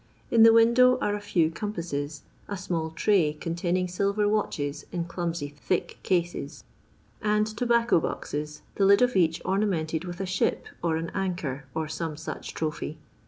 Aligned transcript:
In 0.31 0.41
the 0.41 0.51
window 0.51 0.97
are 0.97 1.13
a 1.13 1.21
few 1.21 1.51
compasses, 1.51 2.23
a 2.47 2.57
small 2.57 2.89
tray 2.89 3.37
eentainiiifg 3.39 3.87
silver 3.91 4.27
watches 4.27 4.83
in 4.91 5.05
clumsy 5.05 5.49
thick 5.49 5.99
cases; 6.01 6.63
and 7.21 7.45
tobacco 7.45 7.99
boxes, 7.99 8.63
the 8.77 8.85
lid 8.85 9.03
of 9.03 9.15
each 9.15 9.43
ornamented 9.45 10.03
with 10.05 10.19
a 10.19 10.25
ship, 10.25 10.65
or 10.83 10.95
an 10.97 11.11
anchor, 11.13 11.65
or 11.75 11.87
some 11.87 12.17
such 12.17 12.55
trophy. 12.55 12.97